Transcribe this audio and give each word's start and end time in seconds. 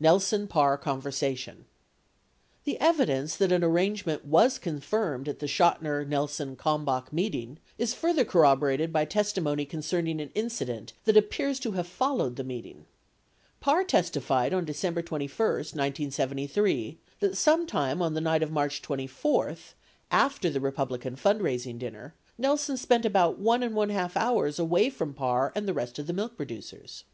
NELSON 0.00 0.48
PARR 0.48 0.76
CONVERSATION 0.76 1.64
The 2.64 2.78
evidence 2.78 3.36
that 3.38 3.50
an 3.52 3.64
arrangement 3.64 4.22
was 4.26 4.58
confirmed 4.58 5.30
at 5.30 5.38
the 5.38 5.46
Chotiner 5.46 6.06
Nelson 6.06 6.56
Kalmbach 6.56 7.10
meeting 7.10 7.58
is 7.78 7.94
further 7.94 8.22
corroborated 8.26 8.92
by 8.92 9.06
testimony 9.06 9.64
con 9.64 9.80
cerning 9.80 10.20
an 10.20 10.30
incident 10.34 10.92
that 11.06 11.16
appears 11.16 11.58
to 11.60 11.72
have 11.72 11.86
followed 11.86 12.36
the 12.36 12.44
meeting. 12.44 12.84
Parr 13.60 13.82
testified 13.84 14.52
on 14.52 14.66
December 14.66 15.00
21, 15.00 15.34
1973, 15.50 16.98
that 17.20 17.34
sometime 17.38 18.02
on 18.02 18.12
the 18.12 18.20
night 18.20 18.42
of 18.42 18.52
March 18.52 18.82
24, 18.82 19.56
after 20.10 20.50
the 20.50 20.60
Republican 20.60 21.16
fundraising 21.16 21.78
dinner, 21.78 22.14
Nelson 22.36 22.76
spent 22.76 23.06
about 23.06 23.38
1 23.38 23.74
y 23.74 23.86
2 23.86 24.10
hours 24.18 24.58
away 24.58 24.90
from 24.90 25.14
Parr 25.14 25.50
and 25.54 25.66
the 25.66 25.72
rest 25.72 25.98
of 25.98 26.06
the 26.06 26.12
milk 26.12 26.36
producers. 26.36 27.04